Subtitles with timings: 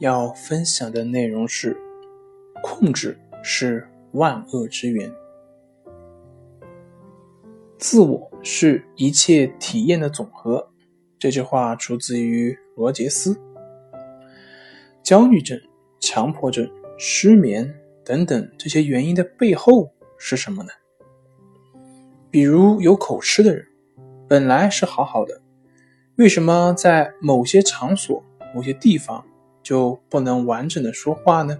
[0.00, 1.76] 要分享的内容是：
[2.62, 5.12] 控制是万恶之源，
[7.78, 10.66] 自我是一切体验的总和。
[11.18, 13.38] 这句话出自于罗杰斯。
[15.02, 15.60] 焦虑症、
[16.00, 16.66] 强迫症、
[16.98, 17.70] 失眠
[18.02, 20.70] 等等这些原因的背后是什么呢？
[22.30, 23.66] 比如有口吃的人，
[24.26, 25.42] 本来是好好的，
[26.16, 29.22] 为什么在某些场所、某些地方？
[29.62, 31.58] 就不能完整的说话呢？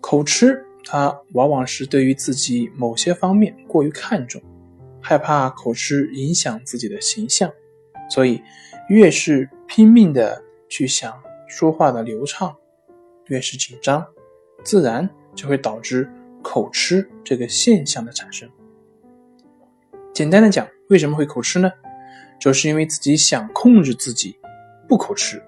[0.00, 4.40] 口吃，他往往是对于自己某些方面过于看重，
[5.00, 7.52] 害怕口吃影响自己的形象，
[8.08, 8.40] 所以
[8.88, 12.56] 越是拼命的去想说话的流畅，
[13.26, 14.06] 越是紧张，
[14.62, 16.08] 自然就会导致
[16.42, 18.48] 口吃这个现象的产生。
[20.14, 21.70] 简单的讲，为什么会口吃呢？
[22.38, 24.38] 就是因为自己想控制自己，
[24.88, 25.42] 不口吃。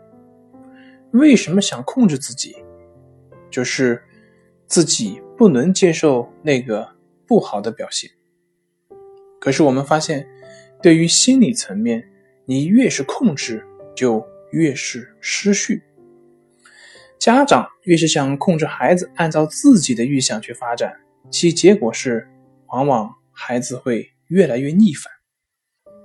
[1.12, 2.56] 为什么想控制自己？
[3.50, 4.02] 就是
[4.66, 6.86] 自己不能接受那个
[7.26, 8.10] 不好的表现。
[9.40, 10.28] 可是我们发现，
[10.82, 12.06] 对于心理层面，
[12.44, 13.64] 你越是控制，
[13.96, 15.82] 就越是失序。
[17.18, 20.94] 家长越是想控制孩子按照自己的预想去发展，
[21.30, 22.28] 其结果是，
[22.66, 25.10] 往往孩子会越来越逆反。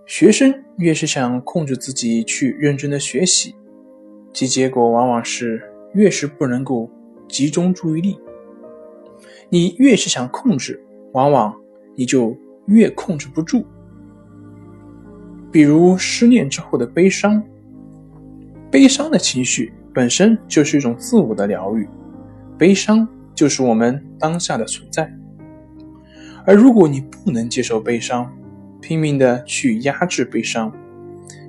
[0.05, 3.55] 学生越是想控制自己去认真的学习。
[4.33, 5.61] 其结果往往是
[5.93, 6.89] 越是不能够
[7.29, 8.19] 集中注意力，
[9.49, 11.55] 你越是想控制，往往
[11.95, 13.63] 你就越控制不住。
[15.51, 17.43] 比如失恋之后的悲伤，
[18.71, 21.87] 悲伤的情绪本身就是一种自我的疗愈，
[22.57, 25.13] 悲伤就是我们当下的存在。
[26.43, 28.35] 而如果你不能接受悲伤，
[28.81, 30.73] 拼命的去压制悲伤，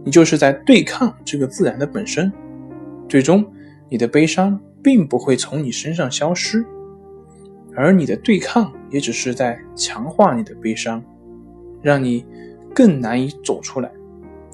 [0.04, 2.30] 你就是在对抗这个自然的本身。
[3.14, 3.46] 最终，
[3.88, 6.66] 你的悲伤并不会从你身上消失，
[7.76, 11.00] 而你的对抗也只是在强化你的悲伤，
[11.80, 12.26] 让你
[12.74, 13.88] 更难以走出来。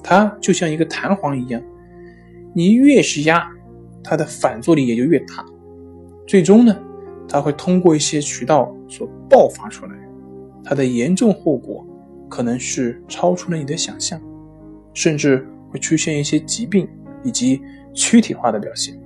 [0.03, 1.59] 它就像一个弹簧一样，
[2.53, 3.49] 你越是压，
[4.03, 5.43] 它的反作用力也就越大。
[6.27, 6.77] 最终呢，
[7.27, 9.91] 它会通过一些渠道所爆发出来，
[10.63, 11.83] 它的严重后果
[12.29, 14.21] 可能是超出了你的想象，
[14.93, 16.87] 甚至会出现一些疾病
[17.23, 17.59] 以及。
[17.93, 18.97] 躯体化的表现，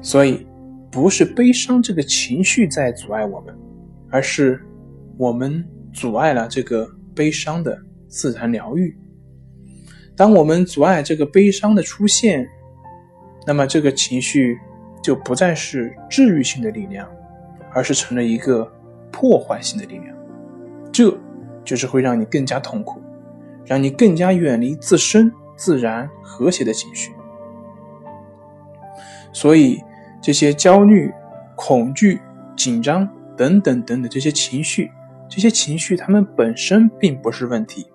[0.00, 0.46] 所以
[0.90, 3.56] 不是悲伤这个情绪在阻碍我们，
[4.10, 4.60] 而是
[5.16, 8.96] 我们阻碍了这个悲伤的自然疗愈。
[10.16, 12.48] 当我们阻碍这个悲伤的出现，
[13.46, 14.58] 那么这个情绪
[15.02, 17.08] 就不再是治愈性的力量，
[17.72, 18.70] 而是成了一个
[19.12, 20.16] 破坏性的力量。
[20.90, 21.16] 这
[21.64, 23.00] 就是会让你更加痛苦，
[23.66, 27.12] 让你更加远离自身自然和谐的情绪。
[29.32, 29.82] 所以，
[30.22, 31.12] 这些焦虑、
[31.54, 32.20] 恐惧、
[32.56, 34.90] 紧张等等等等这些情绪，
[35.28, 37.86] 这些情绪它们本身并不是问题，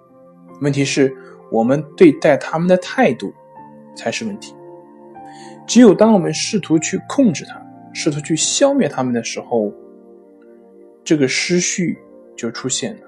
[0.61, 1.13] 问题是
[1.51, 3.33] 我们对待他们的态度
[3.95, 4.53] 才是问题。
[5.67, 7.61] 只有当我们试图去控制它，
[7.93, 9.71] 试图去消灭它们的时候，
[11.03, 11.97] 这个失序
[12.35, 13.01] 就出现了。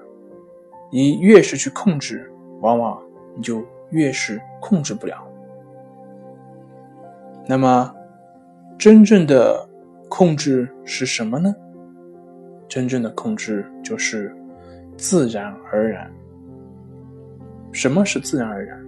[0.90, 2.30] 你越是去控制，
[2.60, 3.02] 往往
[3.36, 5.26] 你就越是控制不了。
[7.46, 7.94] 那么。
[8.76, 9.66] 真正的
[10.08, 11.54] 控制是什么呢？
[12.68, 14.34] 真正的控制就是
[14.96, 16.12] 自然而然。
[17.70, 18.84] 什么是自然而然？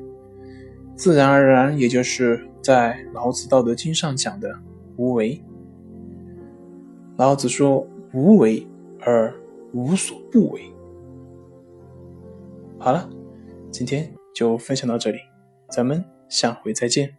[0.97, 4.53] 自然而然，也就是在老子《道德经》上讲的
[4.97, 5.41] 无为。
[7.17, 8.67] 老子说：“无为
[9.01, 9.33] 而
[9.73, 10.61] 无所不为。”
[12.77, 13.09] 好了，
[13.71, 15.19] 今天就分享到这里，
[15.71, 17.17] 咱们下回再见。